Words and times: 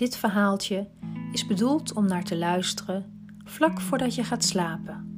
Dit 0.00 0.16
verhaaltje 0.16 0.88
is 1.32 1.46
bedoeld 1.46 1.92
om 1.92 2.06
naar 2.06 2.24
te 2.24 2.38
luisteren 2.38 3.28
vlak 3.44 3.80
voordat 3.80 4.14
je 4.14 4.24
gaat 4.24 4.44
slapen. 4.44 5.08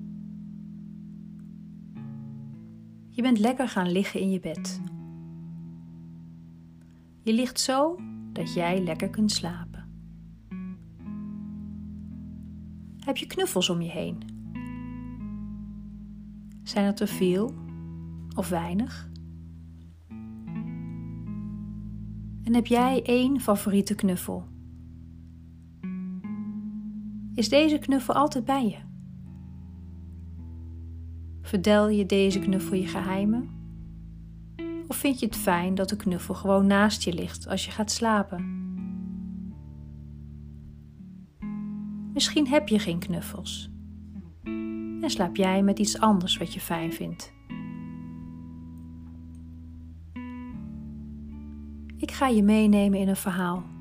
Je 3.09 3.23
bent 3.23 3.39
lekker 3.39 3.69
gaan 3.69 3.91
liggen 3.93 4.21
in 4.21 4.31
je 4.31 4.41
bed. 4.41 4.81
Je 7.23 7.33
ligt 7.33 7.61
zo 7.61 7.99
dat 8.33 8.55
jij 8.55 8.83
lekker 8.83 9.11
kunt 9.11 9.33
slapen. 9.33 9.89
Heb 12.99 13.17
je 13.17 13.27
knuffels 13.27 13.71
om 13.71 13.81
je 13.81 13.91
heen? 13.91 14.23
Zijn 16.63 16.87
het 16.87 17.01
er 17.01 17.09
veel 17.09 17.55
of 18.37 18.49
weinig? 18.49 19.11
En 22.43 22.55
heb 22.55 22.67
jij 22.67 23.03
één 23.03 23.41
favoriete 23.41 23.95
knuffel? 23.95 24.52
Is 27.35 27.49
deze 27.49 27.79
knuffel 27.79 28.15
altijd 28.15 28.45
bij 28.45 28.67
je? 28.67 28.79
Verdel 31.43 31.89
je 31.89 32.07
deze 32.07 32.39
knuffel 32.39 32.77
je 32.77 32.87
geheimen? 32.87 33.51
Of 34.87 34.97
vind 34.97 35.21
je 35.21 35.27
het 35.27 35.37
fijn 35.37 35.75
dat 35.75 35.89
de 35.89 35.97
knuffel 35.97 36.35
gewoon 36.35 36.67
naast 36.67 37.03
je 37.03 37.13
ligt 37.13 37.49
als 37.49 37.65
je 37.65 37.71
gaat 37.71 37.91
slapen? 37.91 38.61
Misschien 42.13 42.47
heb 42.47 42.69
je 42.69 42.79
geen 42.79 42.99
knuffels 42.99 43.71
en 45.03 45.11
slaap 45.11 45.37
jij 45.37 45.63
met 45.63 45.79
iets 45.79 45.99
anders 45.99 46.37
wat 46.37 46.55
je 46.55 46.61
fijn 46.61 46.93
vindt. 46.93 47.33
Ik 51.97 52.11
ga 52.11 52.27
je 52.27 52.43
meenemen 52.43 52.99
in 52.99 53.09
een 53.09 53.17
verhaal. 53.17 53.72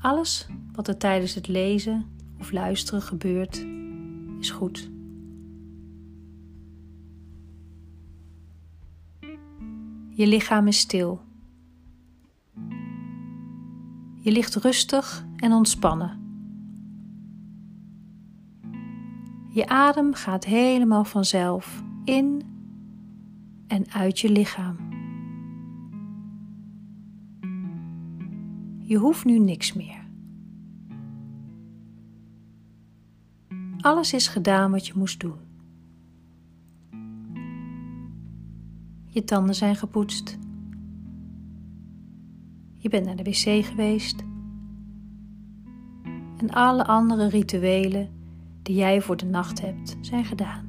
Alles 0.00 0.46
wat 0.72 0.88
er 0.88 0.96
tijdens 0.96 1.34
het 1.34 1.48
lezen 1.48 2.06
of 2.38 2.52
luisteren 2.52 3.02
gebeurt, 3.02 3.66
is 4.40 4.50
goed. 4.50 4.90
Je 10.08 10.26
lichaam 10.26 10.66
is 10.66 10.78
stil. 10.78 11.20
Je 14.20 14.32
ligt 14.32 14.54
rustig 14.54 15.24
en 15.36 15.52
ontspannen. 15.52 16.18
Je 19.48 19.68
adem 19.68 20.14
gaat 20.14 20.44
helemaal 20.44 21.04
vanzelf 21.04 21.82
in 22.04 22.42
en 23.66 23.90
uit 23.90 24.18
je 24.18 24.30
lichaam. 24.30 24.89
Je 28.90 28.96
hoeft 28.96 29.24
nu 29.24 29.38
niks 29.38 29.72
meer. 29.72 30.08
Alles 33.80 34.12
is 34.12 34.28
gedaan 34.28 34.70
wat 34.70 34.86
je 34.86 34.92
moest 34.96 35.20
doen. 35.20 35.38
Je 39.06 39.24
tanden 39.24 39.54
zijn 39.54 39.76
gepoetst. 39.76 40.38
Je 42.76 42.88
bent 42.88 43.06
naar 43.06 43.16
de 43.16 43.22
wc 43.22 43.64
geweest. 43.64 44.24
En 46.36 46.50
alle 46.50 46.86
andere 46.86 47.28
rituelen 47.28 48.08
die 48.62 48.76
jij 48.76 49.00
voor 49.00 49.16
de 49.16 49.26
nacht 49.26 49.60
hebt, 49.60 49.96
zijn 50.00 50.24
gedaan. 50.24 50.68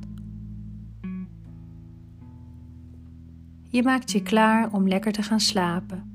Je 3.67 3.83
maakt 3.83 4.11
je 4.11 4.21
klaar 4.21 4.73
om 4.73 4.87
lekker 4.87 5.11
te 5.11 5.23
gaan 5.23 5.39
slapen. 5.39 6.10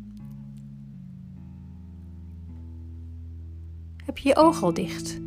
Heb 4.06 4.18
je 4.18 4.28
je 4.28 4.36
oog 4.36 4.62
al 4.62 4.74
dicht? 4.74 5.20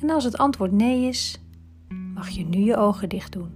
En 0.00 0.10
als 0.10 0.24
het 0.24 0.38
antwoord 0.38 0.72
nee 0.72 1.08
is, 1.08 1.40
mag 2.14 2.28
je 2.28 2.44
nu 2.44 2.58
je 2.58 2.76
ogen 2.76 3.08
dicht 3.08 3.32
doen. 3.32 3.50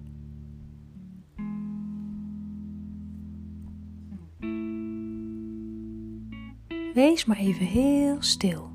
Wees 6.94 7.24
maar 7.24 7.36
even 7.36 7.66
heel 7.66 8.16
stil 8.22 8.70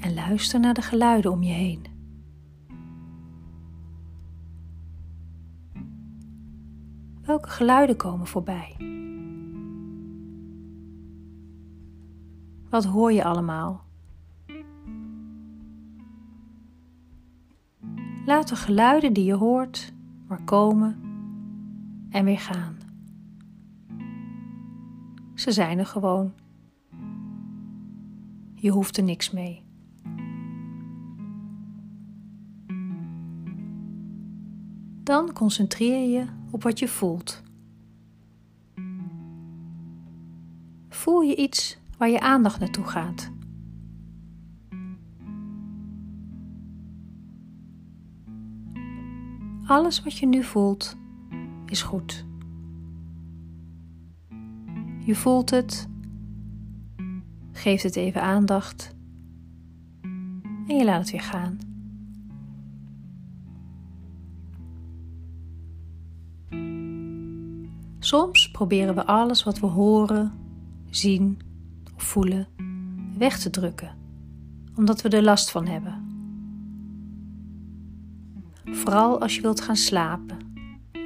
en 0.00 0.14
luister 0.14 0.60
naar 0.60 0.74
de 0.74 0.82
geluiden 0.82 1.30
om 1.30 1.42
je 1.42 1.52
heen. 1.52 1.82
Welke 7.22 7.48
geluiden 7.48 7.96
komen 7.96 8.26
voorbij? 8.26 8.76
Wat 12.70 12.84
hoor 12.84 13.12
je 13.12 13.24
allemaal? 13.24 13.84
Laat 18.24 18.48
de 18.48 18.56
geluiden 18.56 19.12
die 19.12 19.24
je 19.24 19.34
hoort 19.34 19.92
maar 20.28 20.42
komen 20.44 21.00
en 22.10 22.24
weer 22.24 22.38
gaan. 22.38 22.78
Ze 25.34 25.52
zijn 25.52 25.78
er 25.78 25.86
gewoon. 25.86 26.32
Je 28.54 28.70
hoeft 28.70 28.96
er 28.96 29.02
niks 29.02 29.30
mee. 29.30 29.64
Dan 35.02 35.32
concentreer 35.32 36.10
je 36.10 36.26
op 36.50 36.62
wat 36.62 36.78
je 36.78 36.88
voelt. 36.88 37.42
Voel 40.88 41.20
je 41.20 41.36
iets 41.36 41.79
waar 42.00 42.10
je 42.10 42.20
aandacht 42.20 42.60
naartoe 42.60 42.84
gaat? 42.84 43.30
Alles 49.66 50.02
wat 50.02 50.18
je 50.18 50.26
nu 50.26 50.42
voelt 50.42 50.96
is 51.66 51.82
goed. 51.82 52.24
Je 54.98 55.14
voelt 55.14 55.50
het, 55.50 55.88
geeft 57.52 57.82
het 57.82 57.96
even 57.96 58.22
aandacht 58.22 58.94
en 60.66 60.76
je 60.76 60.84
laat 60.84 61.00
het 61.00 61.10
weer 61.10 61.20
gaan. 61.20 61.58
Soms 67.98 68.50
proberen 68.50 68.94
we 68.94 69.06
alles 69.06 69.42
wat 69.42 69.58
we 69.58 69.66
horen, 69.66 70.32
zien 70.90 71.48
voelen 72.02 72.48
weg 73.18 73.38
te 73.38 73.50
drukken, 73.50 73.96
omdat 74.74 75.02
we 75.02 75.08
er 75.08 75.22
last 75.22 75.50
van 75.50 75.66
hebben. 75.66 76.08
Vooral 78.64 79.20
als 79.20 79.34
je 79.34 79.42
wilt 79.42 79.60
gaan 79.60 79.76
slapen, 79.76 80.38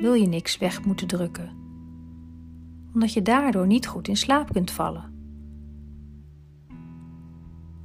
wil 0.00 0.14
je 0.14 0.26
niks 0.26 0.58
weg 0.58 0.84
moeten 0.84 1.06
drukken, 1.06 1.50
omdat 2.94 3.12
je 3.12 3.22
daardoor 3.22 3.66
niet 3.66 3.86
goed 3.86 4.08
in 4.08 4.16
slaap 4.16 4.52
kunt 4.52 4.70
vallen. 4.70 5.12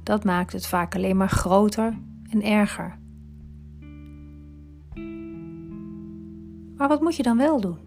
Dat 0.02 0.24
maakt 0.24 0.52
het 0.52 0.66
vaak 0.66 0.94
alleen 0.94 1.16
maar 1.16 1.28
groter 1.28 1.98
en 2.30 2.42
erger. 2.42 2.98
Maar 6.76 6.88
wat 6.88 7.00
moet 7.00 7.16
je 7.16 7.22
dan 7.22 7.36
wel 7.36 7.60
doen? 7.60 7.78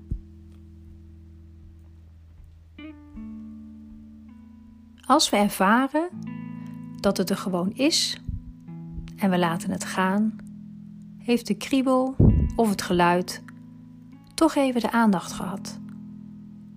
Als 5.05 5.29
we 5.29 5.37
ervaren 5.37 6.09
dat 6.99 7.17
het 7.17 7.29
er 7.29 7.37
gewoon 7.37 7.71
is 7.71 8.21
en 9.15 9.29
we 9.29 9.37
laten 9.37 9.71
het 9.71 9.85
gaan, 9.85 10.35
heeft 11.17 11.47
de 11.47 11.53
kriebel 11.53 12.15
of 12.55 12.69
het 12.69 12.81
geluid 12.81 13.43
toch 14.33 14.55
even 14.55 14.81
de 14.81 14.91
aandacht 14.91 15.31
gehad 15.31 15.79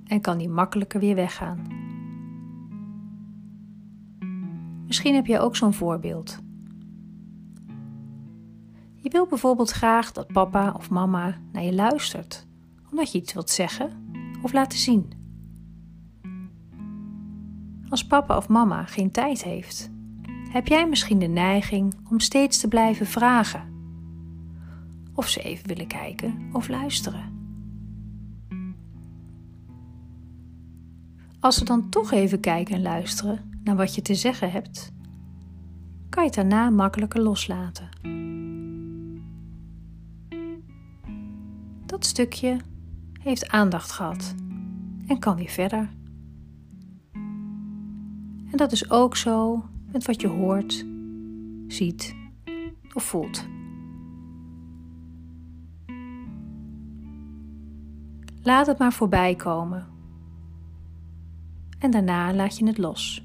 en 0.04 0.20
kan 0.20 0.38
die 0.38 0.48
makkelijker 0.48 1.00
weer 1.00 1.14
weggaan. 1.14 1.62
Misschien 4.86 5.14
heb 5.14 5.26
je 5.26 5.38
ook 5.38 5.56
zo'n 5.56 5.74
voorbeeld. 5.74 6.38
Je 8.96 9.10
wil 9.10 9.26
bijvoorbeeld 9.26 9.70
graag 9.70 10.12
dat 10.12 10.32
papa 10.32 10.72
of 10.76 10.90
mama 10.90 11.36
naar 11.52 11.62
je 11.62 11.74
luistert, 11.74 12.46
omdat 12.90 13.12
je 13.12 13.18
iets 13.18 13.32
wilt 13.32 13.50
zeggen 13.50 14.10
of 14.42 14.52
laten 14.52 14.78
zien. 14.78 15.15
Als 17.88 18.06
papa 18.06 18.36
of 18.36 18.48
mama 18.48 18.84
geen 18.84 19.10
tijd 19.10 19.42
heeft, 19.44 19.90
heb 20.48 20.66
jij 20.66 20.88
misschien 20.88 21.18
de 21.18 21.26
neiging 21.26 21.94
om 22.10 22.20
steeds 22.20 22.60
te 22.60 22.68
blijven 22.68 23.06
vragen. 23.06 23.74
Of 25.14 25.28
ze 25.28 25.40
even 25.40 25.68
willen 25.68 25.86
kijken 25.86 26.48
of 26.52 26.68
luisteren. 26.68 27.34
Als 31.40 31.56
ze 31.56 31.64
dan 31.64 31.88
toch 31.88 32.12
even 32.12 32.40
kijken 32.40 32.74
en 32.74 32.82
luisteren 32.82 33.58
naar 33.64 33.76
wat 33.76 33.94
je 33.94 34.02
te 34.02 34.14
zeggen 34.14 34.50
hebt, 34.50 34.92
kan 36.08 36.22
je 36.22 36.28
het 36.28 36.38
daarna 36.38 36.70
makkelijker 36.70 37.20
loslaten. 37.20 37.88
Dat 41.86 42.06
stukje 42.06 42.56
heeft 43.22 43.48
aandacht 43.48 43.90
gehad 43.90 44.34
en 45.06 45.18
kan 45.18 45.36
weer 45.36 45.48
verder. 45.48 45.88
En 48.56 48.62
dat 48.62 48.72
is 48.72 48.90
ook 48.90 49.16
zo 49.16 49.64
met 49.92 50.06
wat 50.06 50.20
je 50.20 50.26
hoort, 50.26 50.86
ziet 51.66 52.14
of 52.92 53.04
voelt. 53.04 53.46
Laat 58.42 58.66
het 58.66 58.78
maar 58.78 58.92
voorbij 58.92 59.34
komen. 59.34 59.86
En 61.78 61.90
daarna 61.90 62.34
laat 62.34 62.58
je 62.58 62.66
het 62.66 62.78
los. 62.78 63.24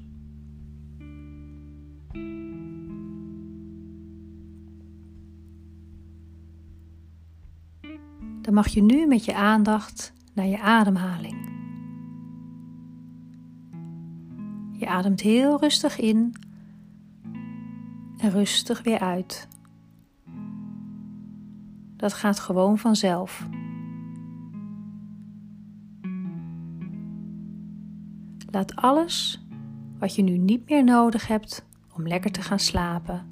Dan 8.40 8.54
mag 8.54 8.68
je 8.68 8.82
nu 8.82 9.06
met 9.06 9.24
je 9.24 9.34
aandacht 9.34 10.12
naar 10.32 10.46
je 10.46 10.60
ademhaling. 10.60 11.51
Je 14.82 14.88
ademt 14.88 15.20
heel 15.20 15.60
rustig 15.60 15.98
in 15.98 16.34
en 18.18 18.30
rustig 18.30 18.82
weer 18.82 18.98
uit. 18.98 19.48
Dat 21.96 22.12
gaat 22.12 22.40
gewoon 22.40 22.78
vanzelf. 22.78 23.48
Laat 28.50 28.76
alles 28.76 29.46
wat 29.98 30.14
je 30.14 30.22
nu 30.22 30.38
niet 30.38 30.68
meer 30.68 30.84
nodig 30.84 31.26
hebt 31.26 31.66
om 31.94 32.06
lekker 32.06 32.30
te 32.32 32.42
gaan 32.42 32.58
slapen 32.58 33.26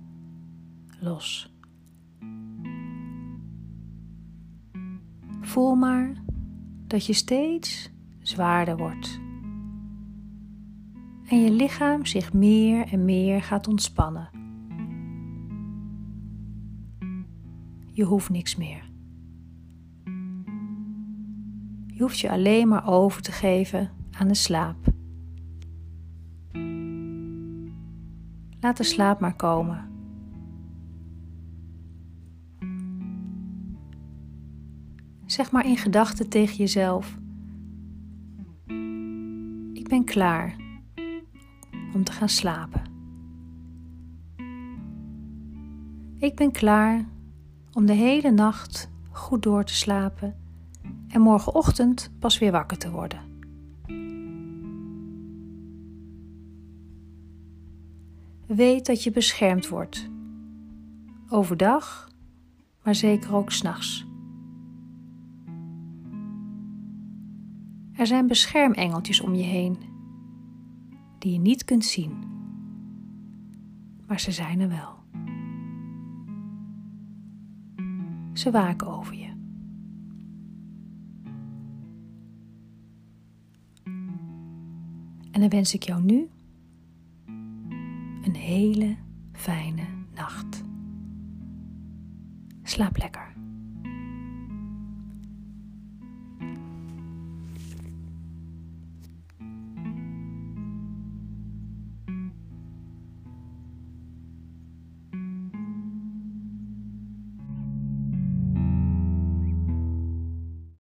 los. 1.01 1.55
Voel 5.41 5.75
maar 5.75 6.13
dat 6.87 7.07
je 7.07 7.13
steeds 7.13 7.91
zwaarder 8.19 8.77
wordt. 8.77 9.21
En 11.31 11.43
je 11.43 11.51
lichaam 11.51 12.07
zich 12.07 12.33
meer 12.33 12.87
en 12.93 13.05
meer 13.05 13.43
gaat 13.43 13.69
ontspannen. 13.69 14.31
Je 17.93 18.05
hoeft 18.05 18.31
niks 18.31 18.57
meer. 18.57 18.91
Je 21.87 22.03
hoeft 22.03 22.19
je 22.19 22.31
alleen 22.31 22.69
maar 22.69 22.89
over 22.89 23.23
te 23.23 23.33
geven 23.33 23.91
aan 24.11 24.29
de 24.29 24.35
slaap. 24.35 24.77
Laat 28.61 28.77
de 28.77 28.85
slaap 28.85 29.21
maar 29.21 29.37
komen. 29.37 29.89
Zeg 35.27 35.53
maar 35.53 35.67
in 35.67 35.77
gedachten 35.77 36.29
tegen 36.29 36.57
jezelf: 36.57 37.19
Ik 39.73 39.89
ben 39.89 40.05
klaar 40.05 40.69
om 41.95 42.05
te 42.05 42.13
gaan 42.13 42.29
slapen. 42.29 42.83
Ik 46.19 46.35
ben 46.35 46.53
klaar 46.53 47.05
om 47.73 47.87
de 47.87 47.93
hele 47.93 48.31
nacht 48.31 48.91
goed 49.11 49.43
door 49.43 49.65
te 49.65 49.75
slapen 49.75 50.37
en 51.09 51.21
morgenochtend 51.21 52.13
pas 52.19 52.39
weer 52.39 52.53
wakker 52.53 52.79
te 52.79 52.91
worden. 52.91 53.21
Weet 58.47 58.87
dat 58.87 59.03
je 59.03 59.11
beschermd 59.11 59.69
wordt. 59.69 60.11
Overdag, 61.29 62.11
maar 62.85 62.95
zeker 62.95 63.35
ook 63.35 63.51
s'nachts. 63.51 64.07
Er 67.93 68.07
zijn 68.07 68.27
beschermengeltjes 68.27 69.21
om 69.21 69.35
je 69.35 69.43
heen, 69.43 69.79
die 71.21 71.33
je 71.33 71.39
niet 71.39 71.65
kunt 71.65 71.85
zien, 71.85 72.13
maar 74.07 74.21
ze 74.21 74.33
zijn 74.33 74.61
er 74.61 74.69
wel. 74.69 74.99
Ze 78.33 78.51
waken 78.51 78.87
over 78.89 79.15
je. 79.15 79.29
En 85.31 85.41
dan 85.41 85.49
wens 85.49 85.75
ik 85.75 85.83
jou 85.83 86.03
nu 86.03 86.29
een 88.23 88.35
hele 88.35 88.97
fijne 89.33 89.87
nacht. 90.15 90.65
Slaap 92.63 92.97
lekker. 92.97 93.30